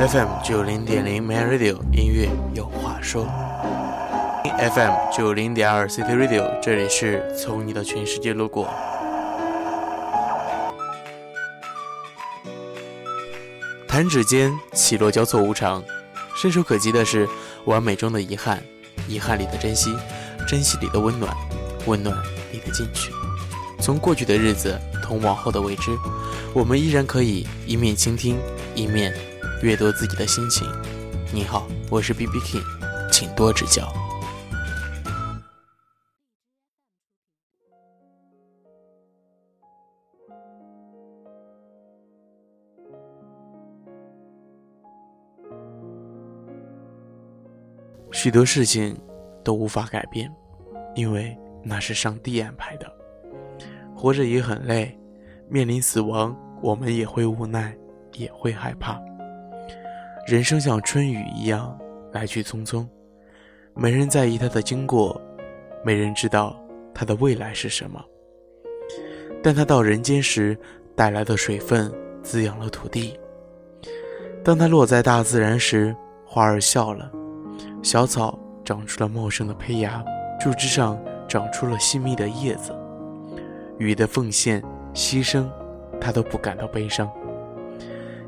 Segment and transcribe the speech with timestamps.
[0.00, 3.26] FM 九零点零 Man Radio 音乐有话说
[4.42, 8.66] ，FM 九零点二 City Radio 这里是从你的全世界路过。
[13.86, 15.84] 弹指间，起落交错无常，
[16.34, 17.28] 伸手可及的是
[17.66, 18.62] 完美中的遗憾，
[19.06, 19.94] 遗憾里的珍惜，
[20.48, 21.30] 珍惜里的温暖，
[21.84, 22.16] 温暖
[22.52, 23.12] 里的进取。
[23.78, 25.90] 从过去的日子，同往后的未知，
[26.54, 28.38] 我们依然可以一面倾听，
[28.74, 29.14] 一面
[29.62, 30.66] 阅读自己的心情。
[31.34, 32.64] 你好，我是 B B King，
[33.12, 33.92] 请多指教。
[48.10, 48.98] 许多事情
[49.44, 50.34] 都无法改变，
[50.94, 52.90] 因为那是上帝安排的。
[53.94, 54.98] 活着也很累，
[55.50, 57.76] 面临死亡，我们也会无奈，
[58.14, 58.98] 也会害怕。
[60.26, 61.76] 人生像春雨一样
[62.12, 62.86] 来去匆匆，
[63.74, 65.20] 没人在意它的经过，
[65.84, 66.56] 没人知道
[66.94, 68.04] 它的未来是什么。
[69.42, 70.56] 但它到人间时
[70.94, 71.90] 带来的水分
[72.22, 73.18] 滋养了土地。
[74.44, 75.94] 当它落在大自然时，
[76.26, 77.10] 花儿笑了，
[77.82, 80.04] 小草长出了茂盛的胚芽，
[80.40, 82.72] 树枝上长出了细密的叶子。
[83.78, 84.62] 雨的奉献、
[84.94, 85.48] 牺牲，
[85.98, 87.10] 他都不感到悲伤，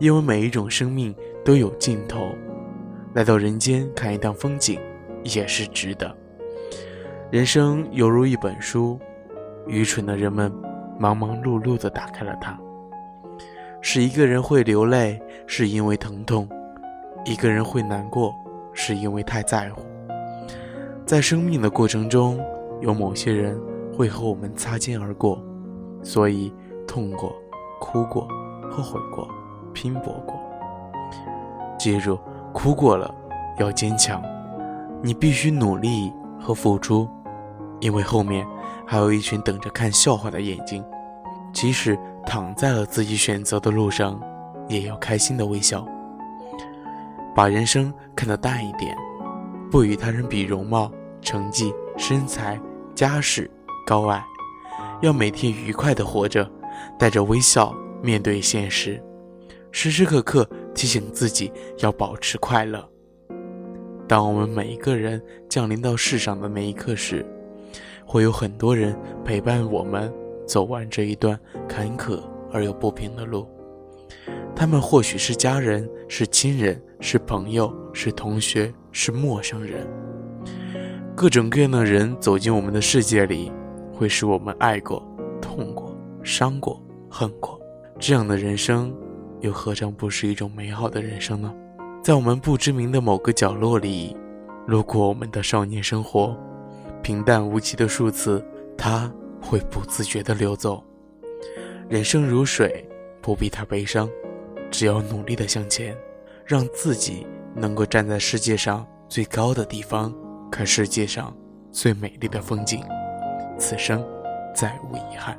[0.00, 1.14] 因为每一种生命
[1.46, 2.28] 都有尽头。
[3.14, 4.80] 来到人间看一趟风景，
[5.22, 6.14] 也是值得。
[7.30, 8.98] 人生犹如一本书，
[9.66, 10.52] 愚蠢的人们
[10.98, 12.58] 忙忙碌碌地打开了它。
[13.80, 16.48] 是一个人会流泪，是因为疼痛；
[17.24, 18.34] 一个人会难过，
[18.72, 19.82] 是因为太在乎。
[21.06, 22.38] 在生命的过程中，
[22.80, 23.56] 有某些人。
[23.96, 25.42] 会和我们擦肩而过，
[26.02, 26.52] 所以
[26.86, 27.34] 痛过、
[27.80, 28.28] 哭过、
[28.70, 29.26] 后悔过、
[29.72, 30.38] 拼搏过。
[31.78, 32.18] 记住，
[32.52, 33.14] 哭过了
[33.58, 34.22] 要坚强，
[35.02, 37.08] 你必须努力和付出，
[37.80, 38.46] 因为后面
[38.86, 40.84] 还有一群等着看笑话的眼睛。
[41.52, 44.20] 即使躺在了自己选择的路上，
[44.68, 45.86] 也要开心的微笑。
[47.34, 48.96] 把人生看得淡一点，
[49.70, 50.90] 不与他人比容貌、
[51.20, 52.60] 成绩、身材、
[52.94, 53.50] 家世。
[53.86, 54.20] 高矮，
[55.00, 56.50] 要每天愉快的活着，
[56.98, 59.00] 带着微笑面对现实，
[59.70, 62.88] 时时刻刻提醒自己要保持快乐。
[64.06, 67.26] 当我们每一个人降临到世上的那一刻时，
[68.04, 70.12] 会有很多人陪伴我们
[70.46, 72.20] 走完这一段坎坷
[72.52, 73.48] 而又不平的路。
[74.54, 79.84] 他们或许是家人，是亲人，是朋友，是同学，是陌生人。
[81.16, 83.50] 各种各样的人走进我们的世界里。
[83.98, 85.02] 会使我们爱过、
[85.40, 87.58] 痛过、伤过、恨过，
[87.98, 88.94] 这样的人生，
[89.40, 91.52] 又何尝不是一种美好的人生呢？
[92.02, 94.16] 在我们不知名的某个角落里，
[94.66, 96.36] 路过我们的少年生活，
[97.02, 98.44] 平淡无奇的数字，
[98.76, 100.82] 它会不自觉地流走。
[101.88, 102.88] 人生如水，
[103.20, 104.08] 不必太悲伤，
[104.70, 105.96] 只要努力地向前，
[106.44, 110.14] 让自己能够站在世界上最高的地方，
[110.50, 111.36] 看世界上
[111.70, 112.82] 最美丽的风景。
[113.58, 114.04] 此生
[114.54, 115.38] 再无遗憾。